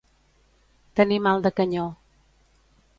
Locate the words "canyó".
1.61-1.87